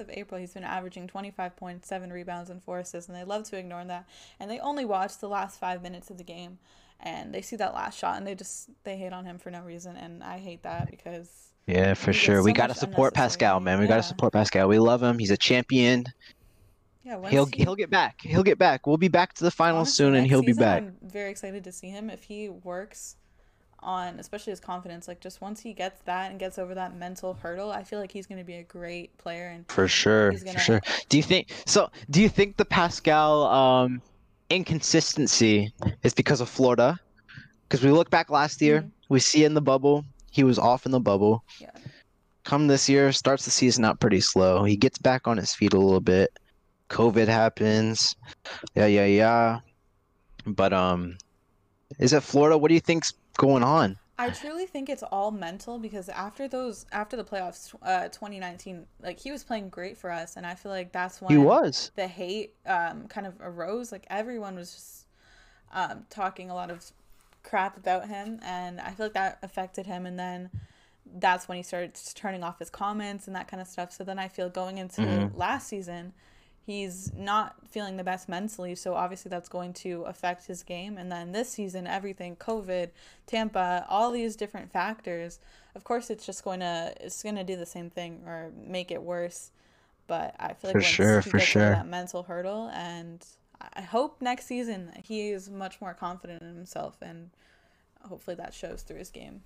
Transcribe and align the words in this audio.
of 0.00 0.10
April, 0.10 0.40
he's 0.40 0.54
been 0.54 0.64
averaging 0.64 1.06
25 1.06 1.56
points, 1.56 1.88
7 1.88 2.12
rebounds, 2.12 2.50
and 2.50 2.62
4 2.62 2.80
assists, 2.80 3.08
and 3.08 3.16
they 3.16 3.24
love 3.24 3.44
to 3.44 3.56
ignore 3.56 3.84
that. 3.84 4.08
And 4.40 4.50
they 4.50 4.58
only 4.58 4.84
watch 4.84 5.18
the 5.18 5.28
last 5.28 5.58
5 5.58 5.82
minutes 5.82 6.10
of 6.10 6.18
the 6.18 6.24
game, 6.24 6.58
and 7.00 7.34
they 7.34 7.42
see 7.42 7.56
that 7.56 7.74
last 7.74 7.98
shot, 7.98 8.16
and 8.16 8.26
they 8.26 8.34
just, 8.34 8.70
they 8.84 8.96
hate 8.96 9.12
on 9.12 9.24
him 9.24 9.38
for 9.38 9.50
no 9.50 9.60
reason, 9.60 9.96
and 9.96 10.22
I 10.22 10.38
hate 10.38 10.62
that 10.62 10.90
because... 10.90 11.28
Yeah, 11.66 11.94
for 11.94 12.12
sure. 12.12 12.36
so 12.36 12.42
we 12.44 12.52
got 12.52 12.68
to 12.68 12.74
support 12.74 13.12
Pascal, 13.12 13.58
man. 13.58 13.80
We 13.80 13.88
got 13.88 13.96
to 13.96 14.02
support 14.04 14.32
Pascal. 14.32 14.68
We 14.68 14.78
love 14.78 15.02
him. 15.02 15.18
He's 15.18 15.32
a 15.32 15.36
champion. 15.36 16.04
Yeah, 17.04 17.28
He'll 17.28 17.46
he- 17.46 17.62
he'll 17.64 17.74
get 17.74 17.90
back. 17.90 18.20
He'll 18.20 18.42
get 18.42 18.58
back. 18.58 18.86
We'll 18.86 18.96
be 18.96 19.08
back 19.08 19.32
to 19.34 19.44
the 19.44 19.50
finals 19.50 19.88
honestly, 19.88 20.04
soon, 20.04 20.14
and 20.14 20.26
he'll 20.26 20.42
be 20.42 20.52
back. 20.52 20.82
I'm 20.82 20.96
very 21.02 21.30
excited 21.30 21.64
to 21.64 21.72
see 21.72 21.88
him 21.88 22.08
if 22.08 22.22
he 22.24 22.48
works 22.48 23.16
on, 23.80 24.18
especially 24.18 24.50
his 24.50 24.60
confidence. 24.60 25.06
Like, 25.08 25.20
just 25.20 25.40
once 25.40 25.60
he 25.60 25.72
gets 25.72 26.00
that 26.04 26.30
and 26.30 26.40
gets 26.40 26.58
over 26.58 26.74
that 26.74 26.96
mental 26.96 27.34
hurdle, 27.34 27.70
I 27.70 27.82
feel 27.84 27.98
like 28.00 28.10
he's 28.12 28.26
going 28.26 28.38
to 28.38 28.44
be 28.44 28.54
a 28.56 28.62
great 28.62 29.16
player, 29.18 29.48
and 29.48 29.66
For 29.70 29.86
sure, 29.88 30.32
for 30.32 30.44
gonna- 30.44 30.58
sure. 30.58 30.80
Do 31.08 31.16
you 31.16 31.22
think 31.22 31.52
so? 31.66 31.90
Do 32.10 32.20
you 32.20 32.28
think 32.28 32.56
the 32.56 32.64
Pascal 32.64 33.44
um, 33.44 34.02
inconsistency 34.50 35.72
is 36.02 36.12
because 36.14 36.40
of 36.40 36.48
Florida? 36.48 36.98
Because 37.68 37.84
we 37.84 37.90
look 37.90 38.10
back 38.10 38.30
last 38.30 38.60
year, 38.60 38.82
Mhm. 38.82 38.90
we 39.08 39.20
see 39.20 39.44
in 39.44 39.54
the 39.54 39.60
bubble 39.62 40.04
he 40.30 40.44
was 40.44 40.58
off 40.58 40.84
in 40.86 40.92
the 40.92 41.00
bubble. 41.00 41.42
Yeah. 41.58 41.70
Come 42.44 42.66
this 42.68 42.88
year, 42.88 43.10
starts 43.12 43.44
the 43.44 43.50
season 43.50 43.84
out 43.84 44.00
pretty 44.00 44.20
slow. 44.20 44.64
He 44.64 44.76
gets 44.76 44.98
back 44.98 45.26
on 45.26 45.36
his 45.36 45.54
feet 45.54 45.72
a 45.72 45.78
little 45.78 46.00
bit. 46.00 46.30
COVID 46.90 47.26
happens. 47.26 48.14
Yeah, 48.74 48.86
yeah, 48.86 49.06
yeah. 49.06 49.60
But 50.46 50.72
um, 50.72 51.16
is 51.98 52.12
it 52.12 52.22
Florida? 52.22 52.56
What 52.58 52.68
do 52.68 52.74
you 52.74 52.80
think's 52.80 53.12
going 53.36 53.62
on? 53.62 53.96
I 54.18 54.30
truly 54.30 54.64
think 54.66 54.88
it's 54.88 55.02
all 55.02 55.30
mental 55.30 55.78
because 55.78 56.08
after 56.08 56.48
those 56.48 56.86
after 56.90 57.16
the 57.18 57.24
playoffs 57.24 57.74
uh 57.82 58.08
2019 58.08 58.86
like 59.02 59.20
he 59.20 59.30
was 59.30 59.44
playing 59.44 59.68
great 59.68 59.98
for 59.98 60.10
us 60.10 60.36
and 60.36 60.46
I 60.46 60.54
feel 60.54 60.72
like 60.72 60.90
that's 60.92 61.20
when 61.20 61.32
He 61.32 61.36
was. 61.36 61.90
the 61.96 62.06
hate 62.08 62.54
um 62.64 63.08
kind 63.08 63.26
of 63.26 63.34
arose 63.40 63.92
like 63.92 64.06
everyone 64.08 64.54
was 64.56 64.72
just 64.72 65.06
um 65.74 66.06
talking 66.08 66.50
a 66.50 66.54
lot 66.54 66.70
of 66.70 66.82
crap 67.42 67.76
about 67.76 68.08
him 68.08 68.40
and 68.42 68.80
I 68.80 68.92
feel 68.92 69.06
like 69.06 69.12
that 69.14 69.38
affected 69.42 69.84
him 69.86 70.06
and 70.06 70.18
then 70.18 70.50
that's 71.18 71.46
when 71.46 71.56
he 71.56 71.62
started 71.62 71.92
turning 72.14 72.42
off 72.42 72.58
his 72.58 72.70
comments 72.70 73.26
and 73.26 73.36
that 73.36 73.48
kind 73.48 73.60
of 73.60 73.68
stuff 73.68 73.92
so 73.92 74.02
then 74.02 74.18
I 74.18 74.28
feel 74.28 74.48
going 74.48 74.78
into 74.78 75.02
Mhm. 75.02 75.36
last 75.36 75.68
season 75.68 76.14
he's 76.66 77.12
not 77.16 77.54
feeling 77.70 77.96
the 77.96 78.02
best 78.02 78.28
mentally 78.28 78.74
so 78.74 78.94
obviously 78.94 79.28
that's 79.28 79.48
going 79.48 79.72
to 79.72 80.02
affect 80.02 80.46
his 80.46 80.64
game. 80.64 80.98
And 80.98 81.10
then 81.12 81.30
this 81.32 81.48
season 81.48 81.86
everything 81.86 82.34
covid 82.36 82.90
tampa 83.26 83.86
all 83.88 84.10
these 84.10 84.34
different 84.36 84.72
factors 84.72 85.38
of 85.76 85.84
course 85.84 86.10
it's 86.10 86.26
just 86.26 86.42
going 86.44 86.60
to 86.60 86.92
it's 87.00 87.22
going 87.22 87.36
to 87.36 87.44
do 87.44 87.56
the 87.56 87.66
same 87.66 87.88
thing 87.88 88.22
or 88.26 88.50
make 88.66 88.90
it 88.90 89.02
worse. 89.02 89.52
But 90.08 90.34
i 90.38 90.52
feel 90.54 90.70
like 90.70 90.72
For 90.72 90.78
once 90.78 90.86
sure, 90.86 91.20
he 91.20 91.30
for 91.30 91.38
gets 91.38 91.50
sure. 91.50 91.70
that 91.70 91.86
mental 91.86 92.24
hurdle 92.24 92.68
and 92.74 93.24
i 93.72 93.82
hope 93.82 94.20
next 94.20 94.46
season 94.46 94.92
he 95.04 95.30
is 95.30 95.48
much 95.48 95.80
more 95.80 95.94
confident 95.94 96.42
in 96.42 96.54
himself 96.54 96.96
and 97.00 97.30
hopefully 98.08 98.36
that 98.36 98.52
shows 98.54 98.82
through 98.82 98.98
his 98.98 99.10
game 99.10 99.42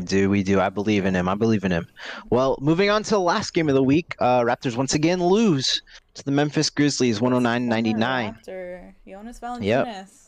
do, 0.00 0.30
we 0.30 0.42
do. 0.42 0.60
I 0.60 0.68
believe 0.68 1.04
in 1.06 1.14
him. 1.14 1.28
I 1.28 1.34
believe 1.34 1.64
in 1.64 1.72
him. 1.72 1.86
Well, 2.30 2.58
moving 2.60 2.90
on 2.90 3.02
to 3.04 3.10
the 3.10 3.20
last 3.20 3.54
game 3.54 3.68
of 3.68 3.74
the 3.74 3.82
week, 3.82 4.14
uh, 4.18 4.40
Raptors 4.40 4.76
once 4.76 4.94
again 4.94 5.22
lose 5.22 5.82
to 6.14 6.24
the 6.24 6.30
Memphis 6.30 6.70
Grizzlies, 6.70 7.20
109-99. 7.20 8.28
After 8.28 8.94
Jonas 9.06 9.40
Valanciunas. 9.40 10.20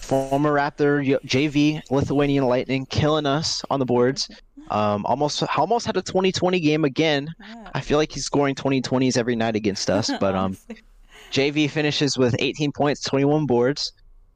Former 0.00 0.54
Raptor 0.54 1.20
JV 1.24 1.82
Lithuanian 1.90 2.46
Lightning 2.46 2.84
killing 2.86 3.26
us 3.26 3.62
on 3.70 3.78
the 3.78 3.86
boards. 3.86 4.28
Um, 4.70 5.04
almost, 5.06 5.42
almost 5.56 5.86
had 5.86 5.96
a 5.96 6.02
2020 6.02 6.58
game 6.58 6.84
again. 6.84 7.28
Yeah. 7.38 7.70
I 7.74 7.80
feel 7.80 7.98
like 7.98 8.10
he's 8.10 8.24
scoring 8.24 8.54
2020s 8.54 9.16
every 9.16 9.36
night 9.36 9.56
against 9.56 9.88
us. 9.90 10.10
But 10.20 10.34
um, 10.34 10.56
JV 11.30 11.70
finishes 11.70 12.18
with 12.18 12.34
18 12.38 12.72
points, 12.72 13.02
21 13.02 13.46
boards, 13.46 13.92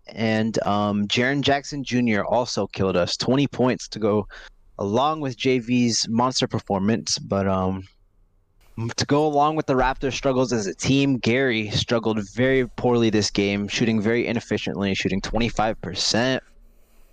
and 0.07 0.63
um, 0.67 1.09
Jaren 1.09 1.41
Jackson 1.41 1.83
Jr. 1.83 2.23
also 2.23 2.67
killed 2.69 2.97
us, 2.97 3.17
20 3.17 3.47
points 3.49 3.89
to 3.89 3.99
go 3.99 4.29
along 4.79 5.21
with 5.21 5.37
JV's 5.37 6.09
monster 6.09 6.47
performance. 6.47 7.19
But 7.19 7.47
um, 7.47 7.85
to 8.97 9.07
go 9.07 9.27
along 9.27 9.57
with 9.57 9.67
the 9.67 9.75
Raptors' 9.75 10.15
struggles 10.15 10.53
as 10.53 10.67
a 10.67 10.75
team, 10.75 11.19
Gary 11.19 11.71
struggled 11.71 12.21
very 12.35 12.67
poorly 12.67 13.11
this 13.11 13.31
game, 13.31 13.69
shooting 13.69 14.01
very 14.01 14.27
inefficiently, 14.27 14.95
shooting 14.95 15.21
25%. 15.21 16.41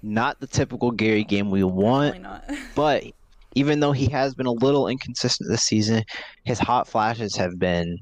Not 0.03 0.39
the 0.39 0.47
typical 0.47 0.91
Gary 0.91 1.23
game 1.23 1.51
we 1.51 1.63
want. 1.63 2.25
But 2.75 3.03
even 3.53 3.81
though 3.81 3.91
he 3.91 4.07
has 4.07 4.33
been 4.33 4.45
a 4.45 4.51
little 4.51 4.87
inconsistent 4.87 5.49
this 5.49 5.63
season, 5.63 6.03
his 6.43 6.57
hot 6.57 6.87
flashes 6.87 7.35
have 7.35 7.59
been 7.59 7.99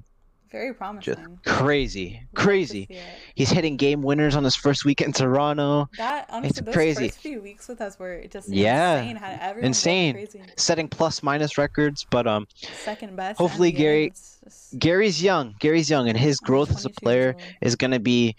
Very 0.52 0.74
promising. 0.74 1.16
just 1.16 1.44
crazy, 1.46 2.22
crazy. 2.34 2.88
He's 3.36 3.50
hitting 3.52 3.78
game 3.78 4.02
winners 4.02 4.36
on 4.36 4.44
his 4.44 4.56
first 4.56 4.84
week 4.84 5.00
in 5.02 5.12
Toronto, 5.14 5.88
That 5.98 6.26
honestly, 6.30 6.64
those 6.66 6.74
crazy. 6.74 7.08
first 7.10 7.20
few 7.20 7.40
weeks 7.42 7.68
with 7.68 7.82
us 7.82 8.00
were 8.00 8.24
just 8.28 8.50
Yeah. 8.50 9.00
insane. 9.02 10.16
Insane. 10.18 10.28
setting 10.58 10.88
plus 10.88 11.22
minus 11.22 11.58
records. 11.60 12.06
But 12.10 12.26
um, 12.26 12.48
Second 12.84 13.16
best. 13.16 13.38
Hopefully 13.38 13.72
Gary- 13.72 14.10
just- 14.10 14.80
Gary's 14.80 15.22
young. 15.22 15.54
Gary's 15.60 15.90
young, 15.90 16.10
and 16.10 16.18
his 16.18 16.40
growth 16.40 16.72
as 16.72 16.84
a 16.86 16.90
player 16.90 17.36
is 17.62 17.76
gonna 17.76 18.00
be 18.00 18.36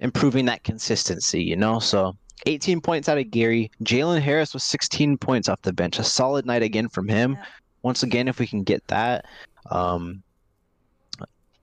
improving 0.00 0.46
that 0.46 0.64
consistency. 0.64 1.42
You 1.42 1.56
know, 1.56 1.78
so 1.78 2.16
18 2.46 2.80
points 2.80 3.08
out 3.08 3.18
of 3.18 3.30
Gary. 3.30 3.70
Jalen 3.84 4.20
Harris 4.20 4.52
was 4.52 4.64
16 4.64 5.16
points 5.18 5.48
off 5.48 5.62
the 5.62 5.72
bench. 5.72 5.98
A 5.98 6.04
solid 6.04 6.44
night 6.44 6.62
again 6.62 6.88
from 6.88 7.08
him. 7.08 7.32
Yeah. 7.34 7.44
Once 7.82 8.02
again, 8.02 8.26
if 8.28 8.38
we 8.40 8.46
can 8.48 8.62
get 8.64 8.86
that, 8.88 9.24
um, 9.70 10.22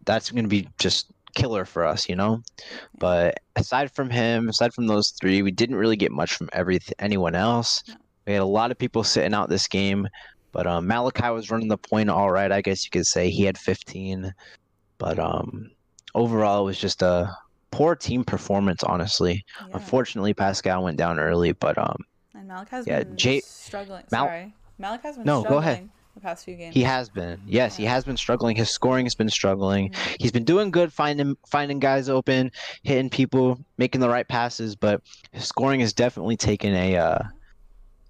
that's 0.05 0.31
gonna 0.31 0.47
be 0.47 0.67
just 0.79 1.07
killer 1.35 1.65
for 1.65 1.85
us. 1.85 2.07
You 2.09 2.15
know. 2.15 2.41
But 2.97 3.39
aside 3.55 3.91
from 3.91 4.09
him, 4.09 4.49
aside 4.49 4.73
from 4.73 4.87
those 4.87 5.11
three, 5.19 5.41
we 5.41 5.51
didn't 5.51 5.75
really 5.75 5.95
get 5.97 6.11
much 6.11 6.33
from 6.33 6.49
every 6.53 6.79
anyone 6.99 7.35
else. 7.35 7.83
No. 7.87 7.95
We 8.27 8.33
had 8.33 8.41
a 8.41 8.45
lot 8.45 8.71
of 8.71 8.77
people 8.77 9.03
sitting 9.03 9.33
out 9.33 9.49
this 9.49 9.67
game, 9.67 10.07
but 10.53 10.65
um, 10.65 10.87
Malachi 10.87 11.29
was 11.29 11.51
running 11.51 11.67
the 11.67 11.77
point 11.77 12.09
all 12.09 12.31
right. 12.31 12.51
I 12.51 12.61
guess 12.61 12.85
you 12.85 12.89
could 12.91 13.05
say 13.05 13.29
he 13.29 13.43
had 13.43 13.57
15, 13.57 14.33
but 14.97 15.19
um, 15.19 15.69
overall 16.15 16.61
it 16.61 16.65
was 16.65 16.79
just 16.79 17.01
a 17.01 17.35
poor 17.71 17.95
team 17.97 18.23
performance. 18.23 18.81
Honestly, 18.83 19.43
Yeah. 19.59 19.67
unfortunately 19.73 20.33
Pascal 20.33 20.83
went 20.85 20.97
down 20.97 21.19
early, 21.19 21.51
but 21.51 21.77
um, 21.77 21.97
And 22.33 22.47
Malachi's 22.47 22.87
yeah, 22.87 23.03
been 23.03 23.17
Jay- 23.17 23.41
struggling. 23.41 24.05
Mal- 24.09 24.27
Sorry, 24.27 24.53
Malachi's 24.77 25.17
been 25.17 25.25
No, 25.25 25.37
go 25.41 25.59
struggling 25.59 25.63
ahead. 25.63 25.89
The 26.13 26.19
past 26.21 26.45
few 26.45 26.55
games. 26.55 26.73
he 26.75 26.83
has 26.83 27.09
been. 27.09 27.39
Yes, 27.45 27.75
he 27.75 27.85
has 27.85 28.03
been 28.03 28.17
struggling. 28.17 28.55
His 28.55 28.69
scoring 28.69 29.05
has 29.05 29.15
been 29.15 29.29
struggling. 29.29 29.89
Mhm. 29.91 30.15
He's 30.19 30.31
been 30.31 30.43
doing 30.43 30.71
good 30.71 30.93
finding 30.93 31.35
finding 31.47 31.79
guys 31.79 32.09
open, 32.09 32.51
hitting 32.83 33.09
people, 33.09 33.59
making 33.77 34.01
the 34.01 34.09
right 34.09 34.27
passes, 34.27 34.75
but 34.75 35.01
his 35.31 35.45
scoring 35.45 35.79
has 35.79 35.93
definitely 35.93 36.37
taken 36.37 36.73
a 36.73 36.97
uh, 36.97 37.19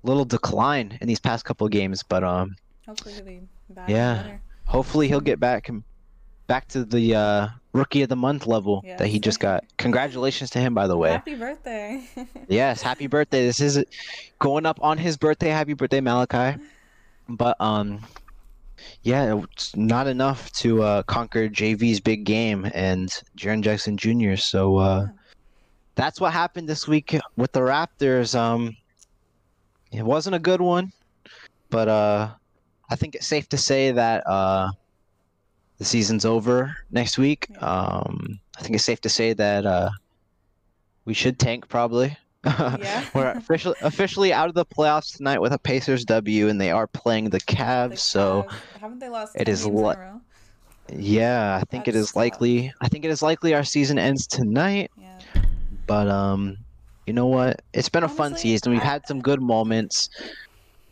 little 0.03 0.25
decline 0.25 0.97
in 1.01 1.07
these 1.07 1.19
past 1.19 1.45
couple 1.45 1.65
of 1.65 1.71
games. 1.71 2.03
But 2.03 2.23
um, 2.23 2.55
Hopefully 2.85 3.13
he'll 3.15 3.23
be 3.25 3.41
back. 3.69 3.89
Yeah. 3.89 4.37
hopefully 4.65 5.07
he'll 5.07 5.21
get 5.21 5.39
back 5.39 5.69
back 6.45 6.67
to 6.67 6.83
the 6.83 7.15
uh, 7.15 7.47
rookie 7.71 8.01
of 8.01 8.09
the 8.09 8.15
month 8.17 8.45
level 8.45 8.83
that 8.97 9.07
he 9.07 9.17
just 9.17 9.39
got. 9.39 9.63
Congratulations 9.77 10.49
to 10.51 10.59
him, 10.59 10.73
by 10.73 10.87
the 10.87 10.97
way. 10.97 11.11
Happy 11.11 11.35
birthday. 11.35 12.03
Yes, 12.49 12.81
happy 12.81 13.07
birthday. 13.07 13.45
This 13.45 13.61
is 13.61 13.81
going 14.39 14.65
up 14.65 14.77
on 14.83 14.97
his 14.97 15.15
birthday. 15.15 15.47
Happy 15.49 15.73
birthday, 15.73 16.01
Malachi. 16.01 16.61
But 17.29 17.59
um 17.59 18.01
yeah, 19.01 19.41
it's 19.43 19.75
not 19.75 20.07
enough 20.07 20.51
to 20.53 20.83
uh, 20.83 21.03
conquer 21.03 21.47
JV's 21.47 21.99
big 21.99 22.25
game 22.25 22.69
and 22.73 23.09
Jaren 23.37 23.61
Jackson 23.61 23.97
Jr. 23.97 24.35
So 24.35 24.77
uh 24.77 25.07
that's 25.95 26.19
what 26.19 26.33
happened 26.33 26.67
this 26.67 26.87
week 26.87 27.17
with 27.37 27.51
the 27.51 27.61
Raptors. 27.61 28.37
Um 28.37 28.75
it 29.91 30.03
wasn't 30.03 30.35
a 30.35 30.39
good 30.39 30.61
one, 30.61 30.91
but 31.69 31.87
uh 31.87 32.31
I 32.89 32.95
think 32.95 33.15
it's 33.15 33.27
safe 33.27 33.47
to 33.49 33.57
say 33.57 33.91
that 33.91 34.25
uh 34.27 34.69
the 35.77 35.85
season's 35.85 36.25
over 36.25 36.75
next 36.91 37.17
week. 37.17 37.47
Um 37.61 38.39
I 38.57 38.61
think 38.61 38.75
it's 38.75 38.83
safe 38.83 39.01
to 39.01 39.09
say 39.09 39.33
that 39.33 39.65
uh 39.65 39.89
we 41.05 41.13
should 41.13 41.39
tank 41.39 41.67
probably. 41.67 42.17
Yeah. 42.79 43.05
We're 43.13 43.31
officially 43.31 43.75
officially 43.81 44.33
out 44.33 44.49
of 44.49 44.55
the 44.55 44.65
playoffs 44.65 45.15
tonight 45.15 45.39
with 45.39 45.53
a 45.53 45.59
Pacers 45.59 46.03
W, 46.05 46.49
and 46.49 46.59
they 46.59 46.71
are 46.71 46.87
playing 46.87 47.29
the 47.29 47.39
Cavs. 47.39 47.91
The 47.91 47.97
so 47.97 48.43
Cavs, 48.43 48.79
haven't 48.81 48.99
they 48.99 49.09
lost? 49.09 49.35
it 49.35 49.45
10 49.45 49.55
in 49.55 49.63
a 49.63 49.87
li- 49.87 49.95
yeah, 50.91 51.55
I 51.55 51.63
think 51.65 51.87
it 51.87 51.93
That's 51.93 52.09
is 52.09 52.15
likely. 52.15 52.73
I 52.81 52.89
think 52.89 53.05
it 53.05 53.11
is 53.11 53.21
likely 53.21 53.53
our 53.53 53.63
season 53.63 53.97
ends 53.97 54.27
tonight. 54.27 54.91
Yeah. 54.99 55.19
But 55.87 56.07
um, 56.09 56.57
you 57.07 57.13
know 57.13 57.27
what? 57.27 57.61
It's 57.73 57.89
been 57.89 58.03
a 58.03 58.09
fun 58.09 58.35
season. 58.35 58.71
We've 58.71 58.81
had 58.81 59.07
some 59.07 59.21
good 59.21 59.41
moments. 59.41 60.09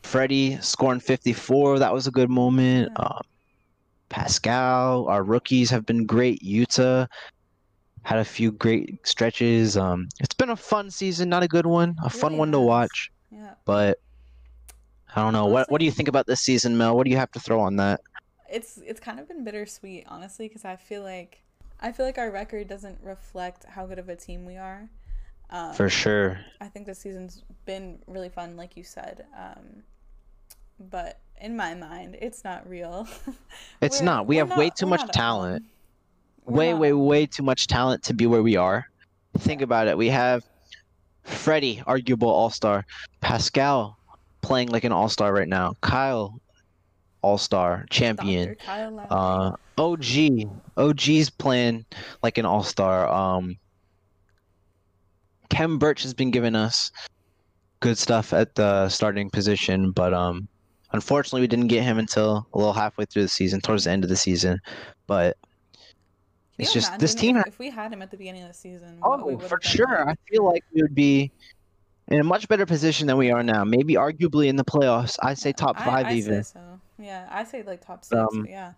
Freddie 0.03 0.57
scoring 0.61 0.99
54, 0.99 1.79
that 1.79 1.93
was 1.93 2.07
a 2.07 2.11
good 2.11 2.29
moment. 2.29 2.91
Yeah. 2.97 3.03
Um, 3.03 3.21
Pascal, 4.09 5.07
our 5.07 5.23
rookies 5.23 5.69
have 5.69 5.85
been 5.85 6.05
great. 6.05 6.41
Yuta 6.41 7.07
had 8.03 8.19
a 8.19 8.25
few 8.25 8.51
great 8.51 9.05
stretches. 9.07 9.77
Um, 9.77 10.09
it's 10.19 10.33
been 10.33 10.49
a 10.49 10.55
fun 10.55 10.89
season, 10.91 11.29
not 11.29 11.43
a 11.43 11.47
good 11.47 11.65
one, 11.65 11.95
a 12.03 12.09
fun 12.09 12.37
one 12.37 12.51
to 12.51 12.59
watch. 12.59 13.11
Yeah. 13.31 13.53
But 13.65 13.99
I 15.15 15.21
don't 15.21 15.33
know. 15.33 15.45
What 15.45 15.69
what 15.71 15.79
do 15.79 15.85
you 15.85 15.91
think 15.91 16.07
about 16.07 16.27
this 16.27 16.41
season, 16.41 16.77
Mel? 16.77 16.95
What 16.95 17.05
do 17.05 17.11
you 17.11 17.17
have 17.17 17.31
to 17.31 17.39
throw 17.39 17.59
on 17.59 17.75
that? 17.77 18.01
it's 18.51 18.77
it's 18.85 18.99
kind 18.99 19.19
of 19.19 19.27
been 19.27 19.43
bittersweet, 19.43 20.05
honestly, 20.07 20.47
because 20.47 20.65
I 20.65 20.75
feel 20.75 21.01
like 21.01 21.41
I 21.79 21.91
feel 21.91 22.05
like 22.05 22.17
our 22.17 22.29
record 22.29 22.67
doesn't 22.67 22.99
reflect 23.01 23.65
how 23.65 23.85
good 23.87 23.97
of 23.97 24.09
a 24.09 24.15
team 24.15 24.45
we 24.45 24.57
are. 24.57 24.89
Um, 25.49 25.73
For 25.73 25.89
sure. 25.89 26.39
I 26.59 26.67
think 26.67 26.85
this 26.85 26.99
season's 26.99 27.43
been 27.65 27.99
really 28.07 28.29
fun, 28.29 28.55
like 28.55 28.77
you 28.77 28.83
said. 28.83 29.25
Um, 29.37 29.83
but 30.79 31.19
in 31.41 31.55
my 31.57 31.73
mind, 31.73 32.17
it's 32.21 32.43
not 32.43 32.67
real. 32.69 33.07
It's 33.81 33.99
not. 33.99 34.27
We 34.27 34.37
have 34.37 34.55
way 34.55 34.69
too 34.69 34.85
much 34.85 35.01
talent. 35.11 35.65
We're 36.45 36.57
way, 36.57 36.71
not 36.71 36.79
way, 36.79 36.93
way 36.93 37.25
too 37.25 37.43
much 37.43 37.67
talent 37.67 38.03
to 38.03 38.13
be 38.13 38.27
where 38.27 38.43
we 38.43 38.55
are. 38.55 38.87
Think 39.37 39.61
about 39.61 39.87
it. 39.87 39.97
We 39.97 40.07
have 40.09 40.43
Freddie, 41.23 41.81
arguable 41.85 42.29
all 42.29 42.49
star. 42.49 42.85
Pascal 43.21 43.97
playing 44.41 44.69
like 44.69 44.83
an 44.83 44.91
all 44.91 45.09
star 45.09 45.33
right 45.33 45.47
now. 45.47 45.75
Kyle, 45.81 46.39
all 47.21 47.37
star, 47.37 47.85
champion. 47.89 48.49
Dr. 48.49 48.65
Kyle 48.65 48.91
Lowry. 48.91 49.07
Uh, 49.09 49.51
OG, 49.77 50.49
OG's 50.77 51.29
playing 51.29 51.85
like 52.21 52.37
an 52.37 52.45
all 52.45 52.63
star. 52.63 53.07
Um, 53.07 53.57
Khem 55.49 55.77
Birch 55.79 56.03
has 56.03 56.13
been 56.13 56.31
giving 56.31 56.55
us 56.55 56.91
good 57.81 57.97
stuff 57.97 58.33
at 58.33 58.55
the 58.55 58.89
starting 58.89 59.29
position, 59.29 59.91
but 59.91 60.13
um, 60.13 60.47
unfortunately, 60.93 61.41
we 61.41 61.47
didn't 61.47 61.67
get 61.67 61.83
him 61.83 61.97
until 61.97 62.47
a 62.53 62.57
little 62.57 62.73
halfway 62.73 63.05
through 63.05 63.23
the 63.23 63.27
season, 63.27 63.59
towards 63.59 63.83
the 63.83 63.91
end 63.91 64.03
of 64.03 64.09
the 64.09 64.15
season. 64.15 64.59
But 65.07 65.37
it's 66.57 66.73
just 66.73 66.99
this 66.99 67.15
team. 67.15 67.37
if, 67.37 67.47
if 67.47 67.59
we 67.59 67.69
had 67.69 67.91
him 67.91 68.01
at 68.01 68.11
the 68.11 68.17
beginning 68.17 68.43
of 68.43 68.49
the 68.49 68.53
season. 68.53 68.99
Oh, 69.03 69.37
for 69.39 69.59
sure. 69.61 70.07
I 70.09 70.15
feel 70.29 70.45
like 70.45 70.63
we 70.73 70.81
would 70.81 70.95
be 70.95 71.31
in 72.07 72.19
a 72.19 72.23
much 72.23 72.47
better 72.47 72.65
position 72.65 73.07
than 73.07 73.17
we 73.17 73.31
are 73.31 73.41
now. 73.43 73.63
Maybe 73.63 73.95
arguably 73.95 74.47
in 74.47 74.55
the 74.57 74.65
playoffs. 74.65 75.17
I'd 75.23 75.37
say 75.37 75.53
top 75.53 75.79
I- 75.79 75.85
five 75.85 76.05
I 76.07 76.09
say 76.11 76.17
even. 76.17 76.43
so. 76.43 76.59
Yeah, 76.99 77.27
I 77.31 77.43
say 77.43 77.63
like 77.63 77.83
top 77.85 78.03
six. 78.05 78.19
Um, 78.19 78.45
yeah, 78.47 78.73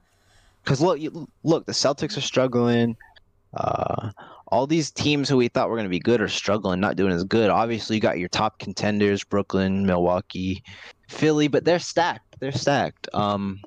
Because 0.63 0.79
look, 0.79 0.99
you, 0.99 1.27
look, 1.43 1.65
the 1.65 1.73
Celtics 1.73 2.17
are 2.17 2.21
struggling. 2.21 2.95
Uh, 3.53 4.11
all 4.47 4.65
these 4.65 4.91
teams 4.91 5.27
who 5.27 5.35
we 5.35 5.47
thought 5.49 5.69
were 5.69 5.75
going 5.75 5.85
to 5.85 5.89
be 5.89 5.99
good 5.99 6.21
are 6.21 6.27
struggling, 6.29 6.79
not 6.79 6.95
doing 6.95 7.11
as 7.11 7.23
good. 7.25 7.49
Obviously, 7.49 7.97
you 7.97 8.01
got 8.01 8.17
your 8.17 8.29
top 8.29 8.59
contenders: 8.59 9.23
Brooklyn, 9.25 9.85
Milwaukee, 9.85 10.63
Philly, 11.09 11.49
but 11.49 11.65
they're 11.65 11.79
stacked. 11.79 12.39
They're 12.39 12.51
stacked. 12.53 13.09
Um, 13.13 13.59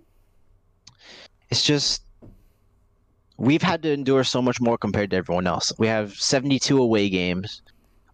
it's 1.50 1.62
just 1.62 2.02
we've 3.38 3.62
had 3.62 3.82
to 3.82 3.92
endure 3.92 4.24
so 4.24 4.40
much 4.40 4.60
more 4.60 4.78
compared 4.78 5.10
to 5.10 5.16
everyone 5.16 5.46
else. 5.46 5.72
We 5.78 5.86
have 5.86 6.14
72 6.14 6.80
away 6.80 7.08
games. 7.08 7.62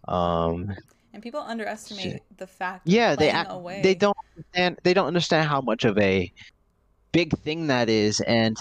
Um, 0.07 0.73
and 1.13 1.21
people 1.23 1.39
underestimate 1.39 2.21
the 2.37 2.47
fact. 2.47 2.81
yeah, 2.87 3.15
they 3.15 3.29
act, 3.29 3.51
away. 3.51 3.81
they 3.83 3.93
don't 3.95 4.17
understand 4.35 4.79
they 4.83 4.93
don't 4.93 5.05
understand 5.07 5.47
how 5.47 5.61
much 5.61 5.85
of 5.85 5.97
a 5.99 6.31
big 7.11 7.37
thing 7.39 7.67
that 7.67 7.87
is, 7.87 8.19
and 8.21 8.57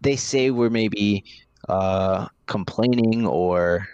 they 0.00 0.14
say 0.16 0.50
we're 0.50 0.70
maybe 0.70 1.24
uh, 1.68 2.28
complaining 2.46 3.26
or 3.26 3.88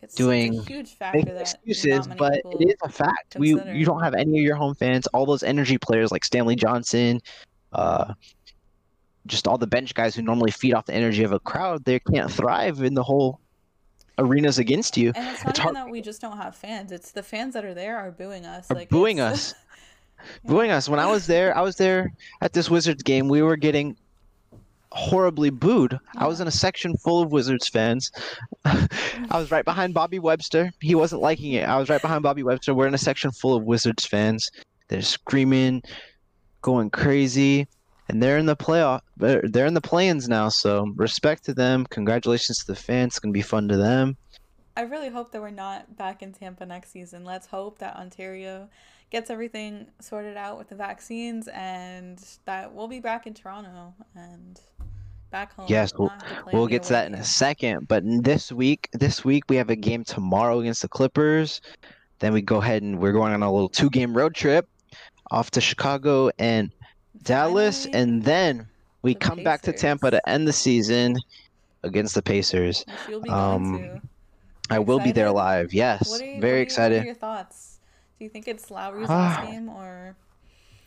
It's 0.00 0.14
doing- 0.14 0.58
a 0.60 0.62
huge 0.62 0.94
factor 0.94 1.36
excuses, 1.36 2.06
but 2.16 2.40
it 2.44 2.68
is 2.70 2.76
a 2.82 2.88
fact. 2.88 3.36
We 3.36 3.60
you 3.72 3.84
don't 3.84 4.02
have 4.02 4.14
any 4.14 4.38
of 4.38 4.44
your 4.44 4.56
home 4.56 4.76
fans. 4.76 5.06
All 5.08 5.26
those 5.26 5.42
energy 5.42 5.76
players 5.78 6.12
like 6.12 6.24
Stanley 6.24 6.54
Johnson, 6.54 7.20
uh, 7.72 8.14
just 9.30 9.46
all 9.48 9.56
the 9.56 9.66
bench 9.66 9.94
guys 9.94 10.14
who 10.14 10.22
normally 10.22 10.50
feed 10.50 10.74
off 10.74 10.86
the 10.86 10.94
energy 10.94 11.22
of 11.24 11.32
a 11.32 11.38
crowd, 11.40 11.84
they 11.84 11.98
can't 12.00 12.30
thrive 12.30 12.82
in 12.82 12.94
the 12.94 13.02
whole 13.02 13.40
arenas 14.18 14.58
against 14.58 14.96
you. 14.96 15.12
And 15.14 15.28
it's 15.28 15.44
not 15.44 15.50
It's 15.50 15.60
even 15.60 15.74
hard- 15.74 15.76
that 15.86 15.90
we 15.90 16.00
just 16.02 16.20
don't 16.20 16.36
have 16.36 16.54
fans. 16.54 16.92
It's 16.92 17.12
the 17.12 17.22
fans 17.22 17.54
that 17.54 17.64
are 17.64 17.72
there 17.74 17.96
are 17.96 18.10
booing 18.10 18.44
us. 18.44 18.70
Are 18.70 18.74
like 18.74 18.90
booing 18.90 19.18
it's- 19.18 19.52
us. 19.52 19.54
booing 20.44 20.70
us. 20.70 20.88
When 20.88 21.00
I 21.00 21.06
was 21.06 21.26
there, 21.26 21.56
I 21.56 21.62
was 21.62 21.76
there 21.76 22.12
at 22.42 22.52
this 22.52 22.68
Wizards 22.68 23.02
game. 23.02 23.28
We 23.28 23.40
were 23.40 23.56
getting 23.56 23.96
horribly 24.92 25.50
booed. 25.50 25.98
I 26.16 26.26
was 26.26 26.40
in 26.40 26.48
a 26.48 26.50
section 26.50 26.96
full 26.96 27.22
of 27.22 27.30
Wizards 27.30 27.68
fans. 27.68 28.10
I 28.64 28.88
was 29.32 29.50
right 29.50 29.64
behind 29.64 29.94
Bobby 29.94 30.18
Webster. 30.18 30.72
He 30.80 30.94
wasn't 30.94 31.22
liking 31.22 31.52
it. 31.52 31.68
I 31.68 31.78
was 31.78 31.88
right 31.88 32.02
behind 32.02 32.22
Bobby 32.24 32.42
Webster. 32.42 32.74
We're 32.74 32.88
in 32.88 32.94
a 32.94 32.98
section 32.98 33.30
full 33.30 33.54
of 33.56 33.62
Wizards 33.62 34.04
fans. 34.04 34.50
They're 34.88 35.00
screaming, 35.02 35.82
going 36.60 36.90
crazy, 36.90 37.68
and 38.10 38.20
they're 38.20 38.38
in 38.38 38.46
the 38.46 38.56
playoff. 38.56 39.02
They're, 39.16 39.42
they're 39.42 39.66
in 39.66 39.74
the 39.74 39.80
play-ins 39.80 40.28
now. 40.28 40.48
So 40.48 40.92
respect 40.96 41.44
to 41.44 41.54
them. 41.54 41.86
Congratulations 41.90 42.58
to 42.58 42.66
the 42.66 42.76
fans. 42.76 43.12
It's 43.12 43.18
gonna 43.20 43.32
be 43.32 43.40
fun 43.40 43.68
to 43.68 43.76
them. 43.76 44.16
I 44.76 44.82
really 44.82 45.10
hope 45.10 45.30
that 45.32 45.40
we're 45.40 45.50
not 45.50 45.96
back 45.96 46.22
in 46.22 46.32
Tampa 46.32 46.66
next 46.66 46.90
season. 46.90 47.24
Let's 47.24 47.46
hope 47.46 47.78
that 47.78 47.96
Ontario 47.96 48.68
gets 49.10 49.30
everything 49.30 49.86
sorted 50.00 50.36
out 50.36 50.58
with 50.58 50.68
the 50.68 50.74
vaccines 50.74 51.48
and 51.48 52.18
that 52.46 52.72
we'll 52.72 52.88
be 52.88 53.00
back 53.00 53.26
in 53.26 53.34
Toronto 53.34 53.94
and 54.14 54.60
back 55.30 55.54
home. 55.54 55.66
Yes, 55.68 55.92
We'll 55.96 56.08
not 56.08 56.22
have 56.22 56.36
to 56.36 56.42
play 56.42 56.52
We'll 56.52 56.66
get 56.66 56.84
to 56.84 56.88
that 56.90 57.06
in 57.06 57.14
a 57.14 57.24
second. 57.24 57.88
But 57.88 58.02
this 58.04 58.50
week, 58.50 58.88
this 58.92 59.24
week 59.24 59.44
we 59.48 59.56
have 59.56 59.70
a 59.70 59.76
game 59.76 60.04
tomorrow 60.04 60.60
against 60.60 60.82
the 60.82 60.88
Clippers. 60.88 61.60
Then 62.18 62.32
we 62.32 62.42
go 62.42 62.56
ahead 62.56 62.82
and 62.82 62.98
we're 62.98 63.12
going 63.12 63.32
on 63.32 63.42
a 63.42 63.52
little 63.52 63.68
two-game 63.68 64.16
road 64.16 64.34
trip 64.34 64.68
off 65.30 65.50
to 65.52 65.60
Chicago 65.60 66.30
and 66.38 66.72
Dallas, 67.22 67.84
Finally, 67.84 68.02
and 68.02 68.22
then 68.24 68.66
we 69.02 69.14
the 69.14 69.20
come 69.20 69.42
back 69.42 69.62
to 69.62 69.72
Tampa 69.72 70.10
to 70.10 70.28
end 70.28 70.46
the 70.48 70.52
season 70.52 71.16
against 71.82 72.14
the 72.14 72.22
Pacers. 72.22 72.84
which 72.86 72.96
you'll 73.08 73.20
be 73.20 73.28
um. 73.30 74.00
I 74.72 74.78
will 74.78 75.00
be 75.00 75.10
there 75.10 75.32
live. 75.32 75.72
Yes, 75.74 76.08
What 76.08 76.20
are 76.20 76.24
you, 76.24 76.40
very 76.40 76.60
excited. 76.60 76.98
What 76.98 77.02
are 77.02 77.06
your 77.06 77.14
thoughts? 77.14 77.78
Do 78.18 78.24
you 78.24 78.30
think 78.30 78.46
it's 78.46 78.70
Lowry's 78.70 79.08
Ah. 79.10 79.40
last 79.40 79.50
game 79.50 79.68
or 79.68 80.14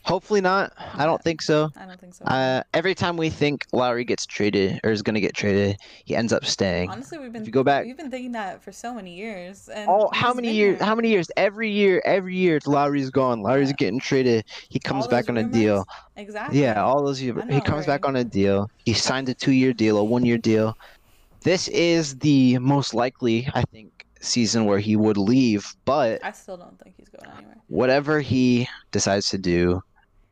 Hopefully 0.04 0.42
not. 0.42 0.72
I 0.76 1.06
don't 1.06 1.22
think 1.22 1.40
so. 1.40 1.70
I 1.76 1.86
don't 1.86 1.98
think 1.98 2.14
so. 2.14 2.24
Uh, 2.26 2.62
every 2.74 2.94
time 2.94 3.16
we 3.16 3.30
think 3.30 3.64
Lowry 3.72 4.04
gets 4.04 4.26
traded 4.26 4.80
or 4.84 4.90
is 4.90 5.00
going 5.00 5.14
to 5.14 5.20
get 5.20 5.34
traded, 5.34 5.78
he 6.04 6.14
ends 6.14 6.30
up 6.32 6.44
staying. 6.44 6.90
Honestly, 6.90 7.16
we've 7.16 7.32
been 7.32 7.40
if 7.42 7.46
you 7.48 7.52
go 7.52 7.62
back- 7.62 7.86
we've 7.86 7.96
been 7.96 8.10
thinking 8.10 8.32
that 8.32 8.62
for 8.62 8.70
so 8.70 8.92
many 8.92 9.14
years. 9.14 9.68
And 9.68 9.88
Oh, 9.88 10.10
how 10.12 10.34
many 10.34 10.52
years? 10.52 10.78
here. 10.78 10.86
How 10.86 10.94
many 10.94 11.08
years? 11.08 11.30
Every 11.38 11.70
year, 11.70 12.02
every 12.04 12.36
year, 12.36 12.58
Lowry's 12.66 13.08
gone. 13.08 13.40
Lowry's 13.40 13.70
Yeah. 13.70 13.76
getting 13.78 13.98
traded. 13.98 14.44
He 14.68 14.78
comes 14.78 15.06
back 15.06 15.30
on 15.30 15.38
a 15.38 15.44
deal. 15.44 15.86
Exactly. 16.16 16.60
Yeah, 16.60 16.82
all 16.84 17.02
those 17.02 17.22
years. 17.22 17.42
He 17.48 17.60
comes 17.62 17.86
back 17.86 18.06
on 18.06 18.14
a 18.16 18.24
deal. 18.24 18.70
He 18.84 18.92
signed 18.92 19.28
a 19.30 19.34
two-year 19.34 19.72
deal, 19.72 19.96
a 19.96 20.04
one-year 20.04 20.38
deal. 20.38 20.76
This 21.44 21.68
is 21.68 22.16
the 22.18 22.58
most 22.58 22.92
likely, 22.94 23.48
I 23.54 23.62
think, 23.72 24.06
season 24.20 24.66
where 24.66 24.78
he 24.78 24.96
would 24.96 25.16
leave. 25.16 25.74
But 25.86 26.22
I 26.24 26.32
still 26.32 26.56
don't 26.58 26.78
think 26.78 26.94
he's 26.98 27.08
going 27.08 27.30
anywhere. 27.36 27.56
whatever 27.68 28.20
he 28.20 28.68
decides 28.92 29.28
to 29.30 29.38
do, 29.38 29.82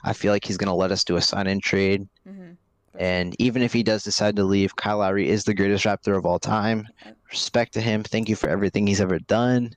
I 0.05 0.13
feel 0.13 0.33
like 0.33 0.45
he's 0.45 0.57
gonna 0.57 0.75
let 0.75 0.91
us 0.93 1.05
do 1.05 1.17
a 1.17 1.21
sign-in 1.21 1.61
trade. 1.61 2.03
hmm 2.27 2.53
And 2.99 3.35
even 3.39 3.63
if 3.63 3.73
he 3.73 3.83
does 3.83 4.03
decide 4.05 4.37
to 4.37 4.45
leave, 4.45 4.77
Kyle 4.77 4.99
Lowry 4.99 5.29
is 5.29 5.45
the 5.45 5.55
greatest 5.55 5.85
Raptor 5.85 6.17
of 6.17 6.27
all 6.27 6.39
time. 6.39 6.87
Respect 7.31 7.73
to 7.75 7.81
him. 7.81 8.03
Thank 8.03 8.29
you 8.29 8.37
for 8.37 8.49
everything 8.51 8.87
he's 8.87 9.01
ever 9.01 9.19
done. 9.19 9.71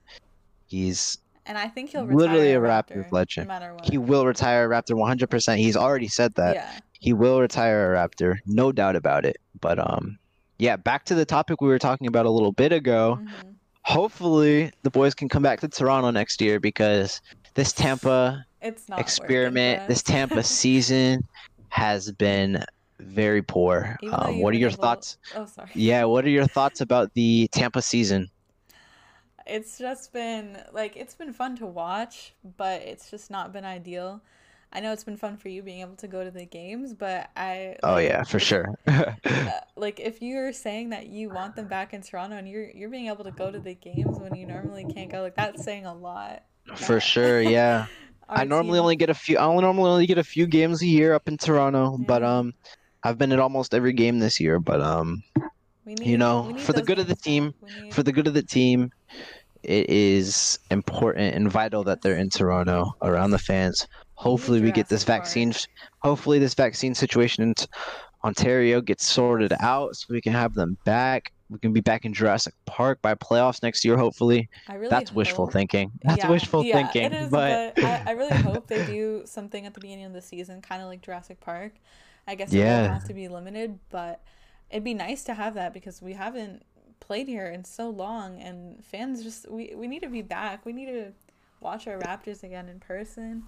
He's 0.68 1.18
And 1.46 1.58
I 1.58 1.68
think 1.68 1.92
he'll 1.92 2.06
Literally 2.06 2.54
a 2.54 2.60
Raptors 2.60 3.06
Raptor, 3.10 3.12
legend. 3.12 3.48
No 3.48 3.78
he 3.84 3.98
will 3.98 4.26
retire 4.26 4.66
a 4.66 4.76
Raptor 4.76 4.96
100%. 4.96 5.58
He's 5.58 5.78
already 5.78 6.08
said 6.08 6.34
that. 6.36 6.56
yeah. 6.56 6.80
He 7.00 7.14
will 7.14 7.40
retire 7.40 7.94
a 7.94 7.98
Raptor, 7.98 8.38
no 8.48 8.72
doubt 8.72 8.96
about 8.96 9.26
it. 9.26 9.38
But 9.62 9.78
um, 9.80 10.18
yeah, 10.58 10.76
back 10.76 11.06
to 11.06 11.16
the 11.16 11.26
topic 11.26 11.62
we 11.62 11.68
were 11.68 11.80
talking 11.80 12.08
about 12.08 12.26
a 12.26 12.32
little 12.32 12.52
bit 12.52 12.72
ago. 12.72 13.20
Mhm. 13.22 13.56
Hopefully, 13.84 14.72
the 14.82 14.90
boys 14.90 15.14
can 15.14 15.30
come 15.30 15.44
back 15.44 15.60
to 15.62 15.68
Toronto 15.68 16.10
next 16.10 16.42
year 16.42 16.60
because 16.60 17.22
this 17.54 17.72
Tampa 17.72 18.44
It's 18.66 18.90
not 18.90 19.00
experiment, 19.00 19.88
this. 19.88 20.02
Tampa 20.02 20.42
season 20.62 21.24
has 21.70 22.12
been 22.12 22.64
very 23.00 23.42
poor. 23.42 23.98
Um, 24.12 24.40
what 24.40 24.54
are 24.54 24.58
your 24.58 24.70
able- 24.70 24.82
thoughts? 24.82 25.18
Oh, 25.36 25.46
sorry. 25.46 25.70
Yeah, 25.74 26.06
what 26.06 26.26
are 26.26 26.30
your 26.30 26.48
thoughts 26.48 26.82
about 26.82 27.14
the 27.14 27.48
Tampa 27.52 27.82
season? 27.82 28.30
It's 29.46 29.78
just 29.78 30.12
been 30.12 30.58
like 30.74 30.98
it's 30.98 31.14
been 31.14 31.32
fun 31.32 31.56
to 31.58 31.68
watch, 31.68 32.34
but 32.58 32.82
it's 32.82 33.12
just 33.12 33.30
not 33.30 33.54
been 33.54 33.66
ideal. 33.66 34.22
I 34.74 34.80
know 34.80 34.92
it's 34.92 35.04
been 35.04 35.18
fun 35.18 35.38
for 35.38 35.50
you 35.50 35.62
being 35.62 35.82
able 35.82 35.96
to 35.98 36.08
go 36.08 36.24
to 36.24 36.32
the 36.32 36.46
games, 36.46 36.96
but 36.96 37.30
I 37.38 37.78
Oh 37.84 37.94
like, 37.94 38.10
yeah, 38.10 38.24
for 38.24 38.40
sure. 38.40 38.74
uh, 38.88 39.14
like 39.76 40.00
if 40.00 40.22
you're 40.24 40.52
saying 40.52 40.90
that 40.90 41.08
you 41.08 41.30
want 41.30 41.56
them 41.56 41.68
back 41.68 41.94
in 41.94 42.02
Toronto 42.02 42.38
and 42.38 42.50
you're 42.50 42.70
you're 42.72 42.90
being 42.90 43.08
able 43.08 43.24
to 43.24 43.32
go 43.32 43.52
to 43.52 43.60
the 43.60 43.76
games 43.76 44.18
when 44.20 44.34
you 44.34 44.48
normally 44.48 44.86
can't 44.92 45.12
go, 45.12 45.22
like 45.22 45.36
that's 45.36 45.64
saying 45.64 45.86
a 45.86 45.94
lot. 45.94 46.44
for 46.76 47.00
sure, 47.00 47.40
yeah. 47.40 47.86
Our 48.30 48.40
I 48.40 48.44
normally 48.44 48.78
team- 48.78 48.82
only 48.84 48.96
get 48.96 49.10
a 49.10 49.14
few. 49.14 49.38
I 49.38 49.46
normally 49.46 49.90
only 49.92 50.06
get 50.08 50.18
a 50.18 50.24
few 50.24 50.48
games 50.48 50.82
a 50.82 50.88
year 50.88 51.14
up 51.14 51.28
in 51.28 51.38
Toronto, 51.38 51.98
but 51.98 52.24
um, 52.24 52.54
I've 53.04 53.18
been 53.18 53.32
at 53.32 53.40
almost 53.40 53.74
every 53.74 53.94
game 53.94 54.20
this 54.20 54.40
year. 54.40 54.60
But 54.60 54.82
um, 54.82 55.24
we 55.86 55.96
you 56.02 56.18
know, 56.18 56.56
for 56.58 56.74
the 56.74 56.82
good 56.82 57.00
of 57.00 57.08
the 57.08 57.16
team, 57.16 57.54
need- 57.84 57.94
for 57.94 58.04
the 58.04 58.12
good 58.12 58.28
of 58.28 58.34
the 58.34 58.44
team, 58.44 58.92
it 59.64 59.90
is 59.90 60.60
important 60.72 61.36
and 61.36 61.52
vital 61.52 61.84
that 61.86 62.02
they're 62.02 62.18
in 62.18 62.30
Toronto 62.30 62.94
around 63.02 63.32
the 63.32 63.40
fans. 63.40 63.88
Hopefully, 64.16 64.62
we 64.62 64.72
get 64.72 64.88
this 64.90 65.04
vaccine. 65.04 65.54
Hopefully, 66.00 66.40
this 66.40 66.54
vaccine 66.54 66.96
situation 66.96 67.44
in 67.44 67.54
Ontario 68.24 68.82
gets 68.82 69.06
sorted 69.08 69.54
out, 69.60 69.96
so 69.96 70.06
we 70.10 70.22
can 70.22 70.34
have 70.34 70.54
them 70.54 70.78
back. 70.86 71.32
We 71.50 71.60
can 71.60 71.74
be 71.74 71.82
back 71.82 72.06
in 72.06 72.14
Jurassic 72.14 72.54
Park 72.66 73.02
by 73.02 73.16
playoffs 73.16 73.62
next 73.64 73.86
year. 73.86 73.98
Hopefully, 73.98 74.50
I 74.68 74.76
really 74.76 74.90
that's 74.90 75.12
wishful 75.12 75.48
thinking. 75.48 75.92
That's 76.04 76.24
Yeah, 76.24 76.26
wishful 76.26 76.64
yeah, 76.64 76.72
thinking. 76.72 77.12
It 77.12 77.14
is, 77.14 77.38
but 77.38 77.62
but 77.78 77.78
I, 77.82 78.02
I 78.06 78.12
really 78.12 78.36
hope 78.38 78.68
they 78.68 78.82
do 78.82 79.24
something 79.26 79.66
at 79.66 79.74
the 79.74 79.80
beginning 79.80 80.06
of 80.06 80.14
the 80.14 80.22
season, 80.22 80.62
kind 80.62 80.82
of 80.82 80.88
like 80.88 81.02
Jurassic 81.02 81.40
Park. 81.40 81.74
I 82.28 82.36
guess 82.36 82.56
it 82.56 82.64
Yeah. 82.64 82.66
will 82.66 82.84
have 82.84 83.04
to 83.06 83.14
be 83.14 83.28
limited, 83.28 83.80
but 83.90 84.24
it'd 84.70 84.84
be 84.84 84.94
nice 84.94 85.24
to 85.26 85.34
have 85.34 85.54
that 85.56 85.74
because 85.74 86.02
we 86.02 86.14
haven't 86.14 86.64
played 87.00 87.28
here 87.28 87.48
in 87.48 87.64
so 87.66 87.90
long, 87.90 88.40
and 88.42 88.84
fans 88.84 89.24
just 89.24 89.50
we 89.50 89.74
we 89.76 89.88
need 89.88 90.02
to 90.04 90.10
be 90.10 90.22
back. 90.22 90.66
We 90.66 90.74
need 90.74 90.88
to 90.88 91.14
watch 91.66 91.88
our 91.88 91.98
Raptors 92.00 92.44
again 92.44 92.70
in 92.70 92.80
person. 92.80 93.44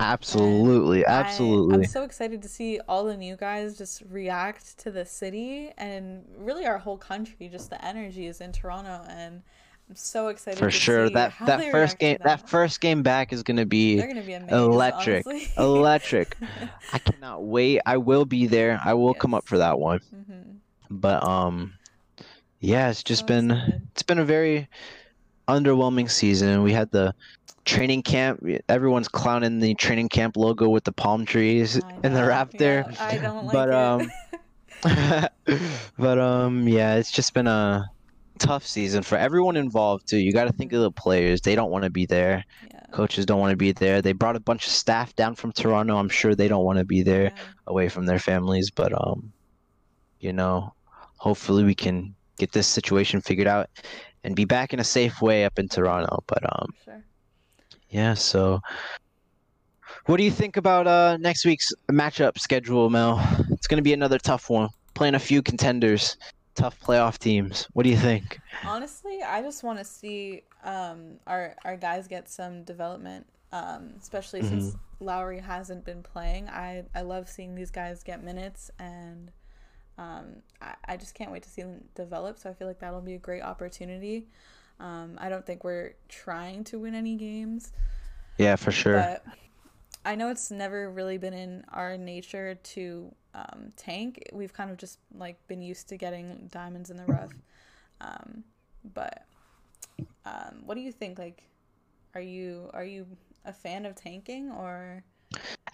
Absolutely, 0.00 1.06
I- 1.06 1.20
absolutely. 1.20 1.74
I'm 1.74 1.84
so 1.84 2.02
excited 2.04 2.42
to 2.42 2.48
see 2.48 2.80
all 2.88 3.04
the 3.04 3.16
new 3.16 3.36
guys 3.36 3.76
just 3.78 4.02
react 4.10 4.78
to 4.78 4.90
the 4.90 5.04
city 5.04 5.72
and 5.78 6.24
really 6.38 6.66
our 6.66 6.78
whole 6.78 6.96
country. 6.96 7.48
Just 7.48 7.70
the 7.70 7.82
energy 7.84 8.26
is 8.26 8.40
in 8.40 8.52
Toronto, 8.52 9.04
and 9.08 9.42
I'm 9.88 9.94
so 9.96 10.28
excited 10.28 10.58
For 10.58 10.70
to 10.70 10.72
sure. 10.72 11.08
see 11.08 11.14
That 11.14 11.32
that 11.46 11.70
first 11.70 11.98
game 11.98 12.16
that 12.24 12.48
first 12.48 12.80
game 12.80 13.02
back 13.02 13.32
is 13.32 13.42
gonna 13.42 13.66
be 13.66 13.96
gonna 13.96 14.22
be 14.22 14.32
amazing. 14.34 14.54
electric. 14.54 15.26
electric. 15.58 16.36
I 16.92 16.98
cannot 16.98 17.44
wait. 17.44 17.80
I 17.86 17.98
will 17.98 18.24
be 18.24 18.46
there. 18.46 18.80
I 18.84 18.94
will 18.94 19.14
come 19.14 19.34
up 19.34 19.46
for 19.46 19.58
that 19.58 19.78
one. 19.78 20.00
hmm 20.10 20.56
But 20.90 21.22
um 21.24 21.74
yeah, 22.60 22.90
it's 22.90 23.02
just 23.02 23.22
So 23.22 23.26
been 23.26 23.50
excited. 23.50 23.82
it's 23.92 24.02
been 24.02 24.18
a 24.18 24.24
very 24.24 24.68
underwhelming 25.48 26.10
season. 26.10 26.62
We 26.62 26.72
had 26.72 26.90
the 26.90 27.14
training 27.64 28.02
camp. 28.02 28.44
Everyone's 28.68 29.08
clowning 29.08 29.60
the 29.60 29.74
training 29.74 30.08
camp 30.08 30.36
logo 30.36 30.68
with 30.68 30.84
the 30.84 30.92
palm 30.92 31.24
trees 31.24 31.82
I 31.82 31.90
and 32.02 32.16
the 32.16 32.22
know. 32.22 32.28
raptor. 32.28 32.92
Yeah, 32.92 33.04
I 33.04 33.18
don't 33.18 33.46
like 33.46 33.52
but 33.52 33.72
um 33.72 34.10
but 35.98 36.18
um 36.18 36.68
yeah, 36.68 36.94
it's 36.96 37.10
just 37.10 37.34
been 37.34 37.46
a 37.46 37.90
tough 38.38 38.66
season 38.66 39.02
for 39.02 39.18
everyone 39.18 39.56
involved 39.56 40.08
too. 40.08 40.18
You 40.18 40.32
got 40.32 40.44
to 40.44 40.52
think 40.52 40.72
of 40.72 40.80
the 40.80 40.90
players. 40.90 41.42
They 41.42 41.54
don't 41.54 41.70
want 41.70 41.84
to 41.84 41.90
be 41.90 42.06
there. 42.06 42.44
yeah. 42.70 42.80
Coaches 42.90 43.26
don't 43.26 43.38
want 43.38 43.50
to 43.50 43.56
be 43.56 43.72
there. 43.72 44.02
They 44.02 44.12
brought 44.12 44.36
a 44.36 44.40
bunch 44.40 44.66
of 44.66 44.72
staff 44.72 45.14
down 45.14 45.34
from 45.34 45.52
Toronto. 45.52 45.96
I'm 45.96 46.08
sure 46.08 46.34
they 46.34 46.48
don't 46.48 46.64
want 46.64 46.78
to 46.78 46.84
be 46.84 47.02
there 47.02 47.24
yeah. 47.24 47.42
away 47.66 47.88
from 47.88 48.06
their 48.06 48.18
families, 48.18 48.70
but 48.70 48.92
um 48.92 49.32
you 50.18 50.32
know, 50.32 50.74
hopefully 51.16 51.64
we 51.64 51.74
can 51.74 52.14
get 52.38 52.52
this 52.52 52.66
situation 52.66 53.20
figured 53.20 53.46
out 53.48 53.68
and 54.24 54.34
be 54.36 54.44
back 54.44 54.72
in 54.72 54.80
a 54.80 54.84
safe 54.84 55.20
way 55.22 55.44
up 55.44 55.58
in 55.58 55.68
Toronto. 55.68 56.24
But 56.26 56.42
um 56.44 56.72
Sure. 56.84 57.04
Yeah, 57.90 58.14
so 58.14 58.60
what 60.06 60.16
do 60.16 60.24
you 60.24 60.30
think 60.30 60.56
about 60.56 60.86
uh 60.86 61.16
next 61.18 61.44
week's 61.44 61.72
matchup 61.90 62.38
schedule, 62.38 62.88
Mel? 62.90 63.20
It's 63.50 63.66
going 63.66 63.78
to 63.78 63.82
be 63.82 63.92
another 63.92 64.18
tough 64.18 64.48
one. 64.50 64.70
Playing 64.94 65.14
a 65.14 65.18
few 65.20 65.42
contenders, 65.42 66.16
tough 66.54 66.78
playoff 66.80 67.18
teams. 67.18 67.66
What 67.72 67.84
do 67.84 67.90
you 67.90 67.96
think? 67.96 68.38
Honestly, 68.64 69.22
I 69.22 69.42
just 69.42 69.62
want 69.62 69.78
to 69.78 69.84
see 69.84 70.42
um, 70.64 71.18
our 71.26 71.54
our 71.64 71.76
guys 71.76 72.08
get 72.08 72.28
some 72.28 72.64
development, 72.64 73.26
um, 73.52 73.92
especially 74.00 74.42
since 74.42 74.70
Mm-hmm. 74.70 75.04
Lowry 75.04 75.38
hasn't 75.38 75.84
been 75.84 76.02
playing. 76.02 76.48
I 76.48 76.84
I 76.94 77.02
love 77.02 77.28
seeing 77.28 77.54
these 77.54 77.70
guys 77.70 78.02
get 78.02 78.22
minutes, 78.22 78.70
and 78.78 79.30
um, 79.98 80.42
I, 80.60 80.74
I 80.86 80.96
just 80.96 81.14
can't 81.14 81.30
wait 81.32 81.42
to 81.44 81.48
see 81.48 81.62
them 81.62 81.84
develop. 81.94 82.38
So 82.38 82.50
I 82.50 82.52
feel 82.54 82.68
like 82.68 82.80
that'll 82.80 83.00
be 83.00 83.14
a 83.14 83.18
great 83.18 83.42
opportunity. 83.42 84.26
Um, 84.80 85.16
I 85.18 85.28
don't 85.28 85.44
think 85.44 85.62
we're 85.62 85.92
trying 86.08 86.64
to 86.64 86.78
win 86.78 86.94
any 86.94 87.14
games, 87.16 87.70
Yeah, 88.38 88.56
for 88.56 88.72
sure. 88.72 88.94
but 88.94 89.24
I 90.04 90.14
know 90.14 90.30
it's 90.30 90.50
never 90.50 90.90
really 90.90 91.18
been 91.18 91.34
in 91.34 91.64
our 91.68 91.98
nature 91.98 92.54
to 92.54 93.14
um, 93.34 93.72
tank. 93.76 94.22
We've 94.32 94.52
kind 94.52 94.70
of 94.70 94.78
just 94.78 94.98
like 95.14 95.36
been 95.46 95.60
used 95.60 95.88
to 95.90 95.98
getting 95.98 96.48
diamonds 96.50 96.88
in 96.90 96.96
the 96.96 97.04
rough. 97.04 97.30
Um, 98.00 98.44
but 98.94 99.26
um, 100.24 100.62
what 100.64 100.74
do 100.74 100.80
you 100.80 100.92
think? 100.92 101.18
Like, 101.18 101.42
are 102.14 102.20
you 102.22 102.70
are 102.72 102.84
you 102.84 103.06
a 103.44 103.52
fan 103.52 103.84
of 103.84 103.94
tanking 103.94 104.50
or? 104.50 105.04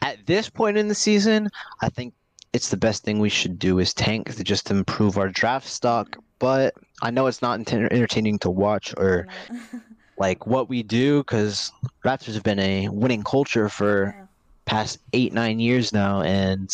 At 0.03 0.27
this 0.27 0.51
point 0.51 0.77
in 0.77 0.89
the 0.89 0.95
season, 0.95 1.49
I 1.81 1.89
think 1.89 2.13
it's 2.53 2.71
the 2.71 2.77
best 2.77 3.05
thing 3.05 3.19
we 3.21 3.29
should 3.29 3.59
do 3.59 3.79
is 3.79 3.95
tank 3.95 4.35
to 4.35 4.45
just 4.45 4.71
improve 4.71 5.17
our 5.17 5.29
draft 5.29 5.69
stock. 5.69 6.19
But 6.39 6.75
I 7.03 7.11
know 7.11 7.27
it's 7.27 7.43
not 7.43 7.59
enter- 7.59 7.93
entertaining 7.93 8.39
to 8.41 8.51
watch 8.51 8.95
or 8.97 9.27
like 10.19 10.47
what 10.47 10.69
we 10.69 10.83
do 10.83 11.21
because 11.21 11.73
Raptors 12.05 12.35
have 12.35 12.43
been 12.43 12.59
a 12.59 12.89
winning 12.89 13.23
culture 13.23 13.69
for 13.69 14.15
Yeah. 14.17 14.27
past 14.67 14.99
eight 15.13 15.33
nine 15.33 15.61
years 15.61 15.93
now, 15.93 16.21
and 16.23 16.71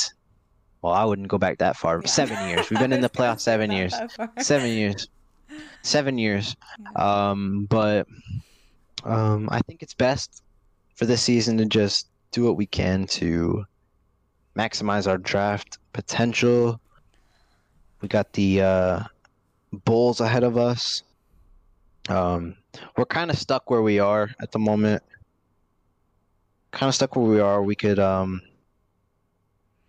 well, 0.82 0.92
I 0.92 1.04
wouldn't 1.04 1.28
go 1.28 1.38
back 1.38 1.58
that 1.58 1.76
far. 1.76 2.00
Yeah. 2.00 2.08
Seven 2.08 2.48
years. 2.48 2.70
We've 2.70 2.80
been 2.80 2.92
in 2.92 3.00
the 3.02 3.08
playoffs 3.16 3.40
seven 3.40 3.70
years. 3.70 3.94
Seven 4.38 4.70
years. 4.70 5.08
Seven 5.82 6.18
years. 6.18 6.56
Um, 6.96 7.66
but 7.70 8.06
um, 9.04 9.48
I 9.50 9.60
think 9.60 9.82
it's 9.82 9.94
best 9.94 10.42
for 10.96 11.06
this 11.06 11.22
season 11.22 11.56
to 11.58 11.66
just 11.66 12.08
do 12.32 12.44
what 12.44 12.56
we 12.56 12.66
can 12.66 13.06
to 13.06 13.64
maximize 14.56 15.06
our 15.08 15.18
draft 15.18 15.78
potential. 15.92 16.80
We 18.00 18.08
got 18.08 18.32
the 18.32 18.62
uh, 18.62 19.00
Bulls 19.72 20.20
ahead 20.20 20.44
of 20.44 20.56
us. 20.56 21.02
Um, 22.08 22.56
we're 22.96 23.04
kind 23.06 23.30
of 23.30 23.38
stuck 23.38 23.70
where 23.70 23.82
we 23.82 23.98
are 23.98 24.30
at 24.40 24.52
the 24.52 24.58
moment. 24.58 25.02
Kind 26.72 26.88
of 26.88 26.94
stuck 26.94 27.16
where 27.16 27.24
we 27.24 27.40
are. 27.40 27.62
We 27.62 27.74
could, 27.74 27.98
um, 27.98 28.42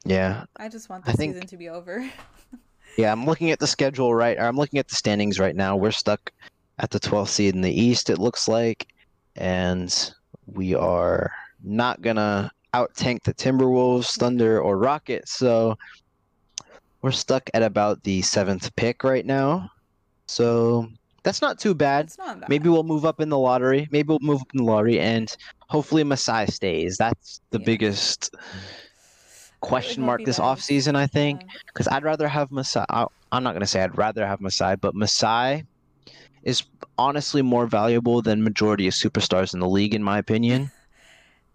yeah, 0.06 0.46
I 0.58 0.70
just 0.70 0.90
want 0.90 1.08
I 1.08 1.12
the 1.12 1.18
think- 1.18 1.34
season 1.34 1.48
to 1.48 1.58
be 1.58 1.70
over. 1.70 2.08
yeah. 2.98 3.12
I'm 3.12 3.25
looking 3.25 3.52
at 3.52 3.60
the 3.60 3.68
schedule 3.68 4.13
right. 4.13 4.38
Or 4.38 4.44
I'm 4.46 4.58
looking 4.58 4.80
at 4.80 4.88
the 4.88 4.96
standings 4.96 5.40
right 5.40 5.56
now. 5.56 5.75
We're 5.75 5.92
stuck 5.92 6.32
at 6.80 6.90
the 6.92 7.00
12th 7.00 7.30
seed 7.30 7.56
in 7.56 7.62
the 7.62 7.72
East. 7.82 8.10
It 8.10 8.18
looks 8.20 8.48
like, 8.48 8.88
and 9.36 10.13
we 10.46 10.75
are 10.75 11.32
not 11.63 12.02
gonna 12.02 12.52
out 12.74 12.94
tank 12.96 13.24
the 13.24 13.34
Timberwolves, 13.34 14.18
Thunder, 14.18 14.60
or 14.62 14.78
Rockets. 14.78 15.32
So 15.34 15.78
we're 17.02 17.12
stuck 17.12 17.50
at 17.54 17.63
about 17.63 18.04
the 18.04 18.22
seventh 18.22 18.75
pick 18.75 19.04
right 19.04 19.25
now. 19.25 19.70
So 20.27 20.88
that's 21.24 21.42
not 21.42 21.60
too 21.60 21.74
bad. 21.74 22.12
Not. 22.18 22.50
Maybe 22.50 22.70
we'll 22.70 22.84
move 22.84 23.06
up 23.06 23.20
in 23.22 23.30
the 23.30 23.38
lottery. 23.38 23.88
Maybe 23.92 24.08
we'll 24.08 24.20
move 24.22 24.42
up 24.42 24.48
in 24.53 24.58
the 24.60 24.63
lottery, 24.72 25.00
and 25.00 25.36
hopefully 25.68 26.03
Masai 26.03 26.48
stays. 26.48 26.98
That's 26.98 27.42
the 27.51 27.60
Yeah. 27.60 27.65
biggest 27.65 28.36
question 29.62 30.03
mark 30.03 30.24
this 30.25 30.38
does. 30.38 30.46
offseason, 30.60 30.96
I 30.96 31.08
think. 31.08 31.42
Yeah. 31.42 31.48
Because 31.68 31.88
I'd 31.88 32.03
rather 32.03 32.27
have 32.27 32.51
Masai. 32.51 32.84
I'm 32.89 33.44
not 33.44 33.51
going 33.51 33.62
to 33.62 33.68
say 33.68 33.82
I'd 33.82 33.98
rather 33.98 34.25
have 34.27 34.42
Masai, 34.42 34.75
but 34.75 34.94
Masai 34.96 35.63
is 36.44 36.63
honestly 36.98 37.42
more 37.42 37.65
valuable 37.68 38.22
than 38.22 38.44
majority 38.44 38.88
of 38.88 38.94
superstars 38.94 39.53
in 39.53 39.60
the 39.62 39.68
league, 39.70 39.94
in 39.96 40.03
my 40.03 40.18
opinion. 40.18 40.72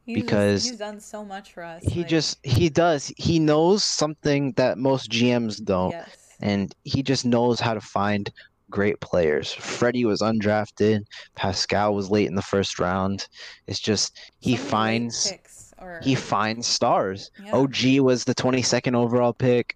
He's 0.07 0.17
just- 0.17 0.27
because 0.27 0.65
he's 0.65 0.79
done 0.79 1.01
so 1.01 1.23
much 1.23 1.53
for 1.53 1.63
us. 1.63 1.83
He 1.85 2.01
like, 2.01 2.09
just, 2.09 2.39
he 2.43 2.71
does, 2.71 3.13
he 3.19 3.39
knows 3.39 3.85
something 3.85 4.53
that 4.53 4.79
most 4.79 5.11
GMs 5.11 5.63
don't. 5.63 5.91
yes. 5.91 6.09
and 6.41 6.75
he 6.85 7.03
just 7.03 7.27
knows 7.27 7.61
how 7.61 7.75
to 7.75 7.81
find 7.83 8.31
great 8.71 9.01
players. 9.01 9.53
Freddie 9.53 10.05
was 10.05 10.21
undrafted. 10.21 11.01
Pascal 11.37 11.95
was 11.95 12.11
late 12.11 12.27
in 12.29 12.35
the 12.35 12.43
first 12.43 12.79
round. 12.79 13.27
It's 13.67 13.81
just 13.81 14.19
he 14.41 14.57
So 14.57 14.63
many 14.63 14.65
late 14.65 14.71
finds 14.71 15.33
or 15.81 16.01
he 16.03 16.15
finds 16.15 16.67
stars. 16.67 17.31
yeah. 17.43 17.53
OG 17.53 18.01
was 18.01 18.25
the 18.25 18.35
22nd 18.35 18.95
overall 18.95 19.33
pick. 19.33 19.75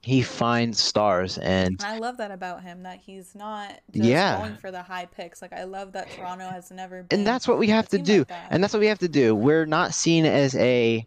He 0.00 0.22
finds 0.22 0.78
stars, 0.80 1.38
and 1.38 1.76
I 1.84 1.98
love 1.98 2.18
that 2.18 2.30
about 2.30 2.62
him 2.62 2.84
that 2.84 2.98
he's 3.04 3.34
not 3.34 3.80
just 3.92 4.04
Yeah. 4.06 4.38
going 4.38 4.56
for 4.56 4.70
the 4.70 4.80
high 4.82 5.06
picks. 5.06 5.42
Like 5.42 5.52
I 5.52 5.64
love 5.64 5.92
that 5.92 6.08
Toronto 6.12 6.48
has 6.48 6.70
never 6.70 7.02
been 7.02 7.18
and 7.20 7.26
that's 7.26 7.48
what 7.48 7.58
we 7.58 7.66
have 7.68 7.88
to 7.88 7.98
do. 7.98 8.18
like. 8.20 8.38
And 8.50 8.62
that's 8.62 8.72
what 8.72 8.80
we 8.80 8.86
have 8.86 9.00
to 9.00 9.08
do. 9.08 9.34
We're 9.34 9.66
not 9.66 9.94
seen 9.94 10.24
as 10.24 10.54
a 10.54 11.04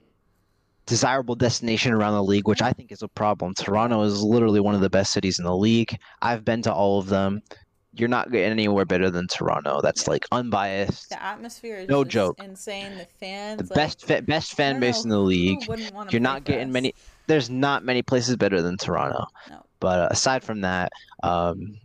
desirable 0.86 1.36
destination 1.36 1.94
around 1.94 2.14
the 2.14 2.24
league, 2.24 2.48
which 2.48 2.62
I 2.62 2.74
think 2.74 2.92
is 2.92 3.02
a 3.02 3.08
problem. 3.08 3.54
Toronto 3.54 4.02
is 4.04 4.22
literally 4.24 4.60
one 4.60 4.76
of 4.76 4.82
the 4.82 4.90
best 4.90 5.14
cities 5.14 5.40
in 5.40 5.46
the 5.46 5.56
league. 5.56 5.98
I've 6.22 6.44
been 6.44 6.62
to 6.64 6.74
all 6.74 7.00
of 7.00 7.08
them. 7.08 7.42
You're 7.94 8.10
not 8.10 8.32
getting 8.32 8.52
anywhere 8.52 8.86
better 8.86 9.10
than 9.10 9.28
Toronto. 9.28 9.82
That's 9.82 10.04
Yeah. 10.08 10.12
like 10.12 10.26
unbiased. 10.32 11.10
the 11.10 11.22
atmosphere 11.22 11.78
is 11.78 11.90
No 11.90 12.04
joke. 12.06 12.42
insane. 12.42 12.98
The 12.98 13.06
fans, 13.20 13.58
The 13.60 13.64
like, 13.66 13.76
best 13.76 14.06
fa- 14.06 14.22
best 14.22 14.54
fan 14.54 14.80
base 14.80 15.04
in 15.04 15.10
the 15.10 15.20
league. 15.20 15.60
You're 16.10 16.22
not 16.22 16.46
getting 16.46 16.70
us. 16.70 16.74
many. 16.74 16.94
There's 17.28 17.50
not 17.50 17.84
many 17.84 18.02
places 18.02 18.36
better 18.38 18.62
than 18.62 18.78
Toronto. 18.78 19.26
No. 19.50 19.66
But 19.82 20.12
aside 20.12 20.44
from 20.44 20.62
that, 20.62 20.92
um, 21.24 21.78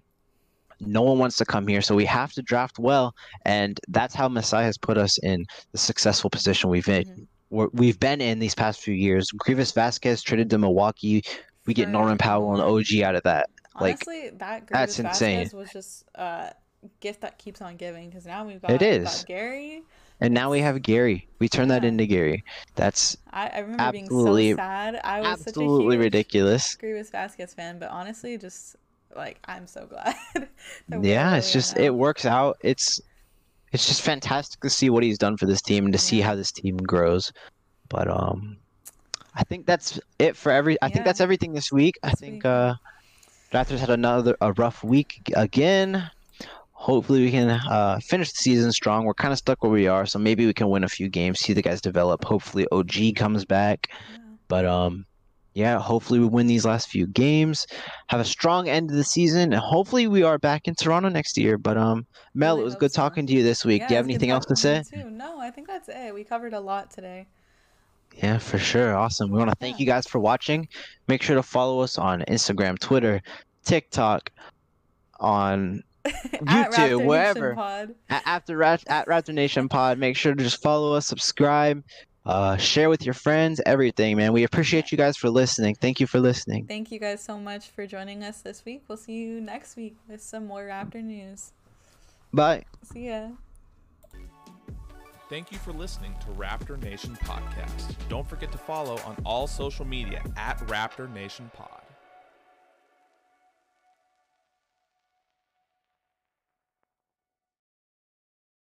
no 0.81 1.03
one 1.03 1.19
wants 1.19 1.37
to 1.39 1.45
come 1.45 1.67
here, 1.67 1.81
so 1.83 1.95
we 1.95 2.05
have 2.05 2.33
to 2.35 2.43
draft 2.43 2.79
well, 2.79 3.15
and 3.45 3.81
that's 3.89 4.15
how 4.15 4.29
Masai 4.29 4.63
has 4.63 4.77
put 4.79 4.99
us 4.99 5.19
in 5.19 5.45
the 5.73 5.79
successful 5.79 6.29
position 6.31 6.69
we've 6.71 6.89
in. 6.89 7.05
Mhm. 7.05 7.27
We've 7.51 7.99
been 7.99 8.21
in 8.21 8.39
these 8.39 8.55
past 8.55 8.81
few 8.81 8.95
years. 8.95 9.31
Greivis 9.33 9.75
Vasquez 9.75 10.23
traded 10.23 10.51
to 10.51 10.59
Milwaukee. 10.59 11.25
We 11.67 11.75
get 11.75 11.89
Norman 11.89 12.19
Powell 12.19 12.53
and 12.53 12.63
OG 12.63 13.01
out 13.03 13.15
of 13.15 13.23
that. 13.25 13.49
like, 13.81 13.97
Honestly, 14.07 14.31
that 14.39 14.67
that's 14.69 14.99
insane. 14.99 15.39
Vasquez 15.39 15.55
was 15.55 15.71
just 15.71 16.05
a 16.15 16.53
gift 17.01 17.21
that 17.21 17.39
keeps 17.39 17.61
on 17.61 17.77
giving 17.77 18.09
because 18.09 18.27
now 18.27 18.45
we've 18.45 18.61
got, 18.61 18.71
It 18.71 18.81
we've 18.81 19.05
got 19.05 19.25
Gary. 19.27 19.83
And 20.21 20.33
now 20.33 20.51
we 20.51 20.61
have 20.61 20.81
Gary. 20.81 21.29
We 21.41 21.49
turn 21.49 21.69
that 21.69 21.85
into 21.85 22.07
Gary. 22.07 22.43
That's 22.75 23.17
I, 23.33 23.49
I 23.49 23.59
remember 23.59 23.93
being 23.93 24.05
Absolutely- 24.05 24.53
so 24.53 24.57
sad. 24.57 25.01
I 25.05 25.21
was 25.21 25.29
absolutely 25.47 25.53
such 25.53 25.91
a 25.91 25.93
huge 25.93 26.05
ridiculous. 26.05 26.77
Greivis 26.77 27.11
Vasquez 27.11 27.53
fan, 27.55 27.79
but 27.79 27.91
honestly, 27.91 28.39
just 28.39 28.77
like 29.15 29.39
I'm 29.45 29.67
so 29.67 29.87
glad. 29.87 30.15
Yeah, 31.03 31.37
it's 31.37 31.53
just 31.53 31.77
now. 31.77 31.85
it 31.85 31.95
works 31.95 32.25
out. 32.25 32.57
It's 32.63 33.01
it's 33.77 33.87
just 33.87 34.03
fantastic 34.03 34.61
to 34.61 34.71
see 34.71 34.89
what 34.91 35.03
he's 35.05 35.19
done 35.19 35.37
for 35.37 35.47
this 35.47 35.61
team 35.63 35.85
and 35.85 35.93
to 35.93 35.99
see 35.99 36.21
how 36.21 36.35
this 36.35 36.51
team 36.51 36.77
grows. 36.79 37.33
But 37.89 38.09
um 38.09 38.57
I 39.35 39.45
think 39.45 39.67
that's 39.67 40.01
it 40.19 40.35
for 40.35 40.51
every. 40.51 40.81
I 40.81 40.87
Yeah. 40.87 40.93
think 40.95 41.05
that's 41.05 41.21
everything 41.21 41.53
this 41.53 41.71
week. 41.71 41.95
I 42.03 42.11
think 42.13 42.37
week. 42.37 42.47
uh, 42.47 42.75
Raptors 43.53 43.79
had 43.79 43.91
another 43.91 44.35
a 44.41 44.53
rough 44.55 44.83
week 44.83 45.21
again. 45.37 46.11
Hopefully 46.73 47.21
we 47.21 47.31
can 47.31 47.51
uh, 47.51 47.99
finish 48.09 48.31
the 48.31 48.37
season 48.39 48.73
strong. 48.73 49.05
We're 49.05 49.15
kind 49.15 49.33
of 49.33 49.39
stuck 49.39 49.63
where 49.63 49.71
we 49.73 49.89
are, 49.89 50.07
so 50.07 50.19
maybe 50.19 50.47
we 50.47 50.55
can 50.55 50.69
win 50.71 50.85
a 50.85 50.89
few 50.89 51.09
games, 51.09 51.41
see 51.41 51.53
the 51.53 51.63
guys 51.63 51.81
develop. 51.83 52.25
Hopefully 52.25 52.67
OG 52.73 53.15
comes 53.17 53.45
back, 53.45 53.89
Yeah. 53.91 54.19
but 54.49 54.65
um, 54.65 55.05
yeah, 55.57 55.79
hopefully 55.81 56.21
we 56.21 56.27
win 56.27 56.47
these 56.47 56.67
last 56.67 56.89
few 56.91 57.07
games, 57.07 57.67
have 58.09 58.21
a 58.21 58.25
strong 58.27 58.69
end 58.69 58.91
of 58.91 58.97
the 58.97 59.05
season, 59.05 59.55
and 59.55 59.55
hopefully 59.55 60.07
we 60.07 60.23
are 60.23 60.37
back 60.39 60.69
in 60.69 60.75
Toronto 60.75 61.09
next 61.09 61.39
year. 61.39 61.57
But 61.57 61.79
um, 61.79 62.07
Mel, 62.35 62.61
it 62.61 62.63
was 62.63 62.75
good 62.75 62.93
so. 62.93 63.01
talking 63.01 63.27
to 63.27 63.33
you 63.33 63.43
this 63.43 63.65
week. 63.65 63.81
Yeah, 63.81 63.89
Do 63.89 63.95
you 63.95 63.97
have 63.97 64.05
anything 64.07 64.29
else 64.31 64.45
to 64.47 64.55
say? 64.57 64.83
too. 64.93 65.09
No, 65.09 65.41
I 65.41 65.51
think 65.51 65.67
that's 65.67 65.89
it. 65.89 66.13
We 66.13 66.25
covered 66.25 66.53
a 66.53 66.61
lot 66.61 66.91
today. 66.91 67.27
Yeah, 68.23 68.37
for 68.37 68.59
sure. 68.59 68.95
Awesome. 68.95 69.31
We 69.31 69.39
want 69.39 69.49
to 69.51 69.57
thank 69.57 69.77
Yeah. 69.79 69.85
you 69.85 69.87
guys 69.87 70.07
for 70.07 70.19
watching. 70.19 70.69
Make 71.09 71.23
sure 71.23 71.37
to 71.37 71.43
follow 71.43 71.81
us 71.81 71.97
on 71.97 72.21
Instagram, 72.29 72.79
Twitter, 72.79 73.23
TikTok, 73.65 74.31
on 75.21 75.83
YouTube, 76.07 77.05
wherever. 77.07 77.55
Pod. 77.55 77.95
a- 78.11 78.29
after 78.29 78.63
at 78.63 78.85
Raptor 79.07 79.33
Nation 79.33 79.69
Pod. 79.71 79.99
Make 79.99 80.17
sure 80.19 80.35
to 80.35 80.45
just 80.45 80.63
follow 80.63 80.93
us, 80.95 81.07
subscribe, 81.07 81.83
uh, 82.27 82.57
share 82.57 82.91
with 82.91 83.05
your 83.05 83.15
friends, 83.15 83.61
everything, 83.65 84.17
man. 84.17 84.33
We 84.33 84.45
appreciate 84.45 84.91
you 84.91 84.99
guys 84.99 85.17
for 85.17 85.31
listening. 85.31 85.77
Thank 85.77 86.01
you 86.01 86.07
for 86.07 86.19
listening. 86.19 86.67
Thank 86.67 86.91
you 86.91 86.99
guys 86.99 87.23
so 87.23 87.39
much 87.39 87.69
for 87.69 87.87
joining 87.87 88.25
us 88.25 88.41
this 88.43 88.65
week. 88.65 88.83
We'll 88.89 88.99
see 88.99 89.15
you 89.15 89.41
next 89.41 89.77
week 89.77 89.97
with 90.09 90.21
some 90.21 90.47
more 90.47 90.65
Raptor 90.65 91.03
news. 91.03 91.53
Bye. 92.33 92.65
See 92.83 93.09
ya. 93.09 93.29
Thank 95.29 95.51
you 95.51 95.59
for 95.59 95.73
listening 95.73 96.15
to 96.21 96.27
Raptor 96.33 96.81
Nation 96.83 97.17
Podcast. 97.25 97.95
Don't 98.09 98.29
forget 98.29 98.53
to 98.53 98.59
follow 98.59 98.99
on 99.05 99.17
all 99.25 99.47
social 99.47 99.85
media 99.85 100.23
at 100.37 100.59
Raptor 100.67 101.13
Nation 101.13 101.51
Pod. 101.55 101.86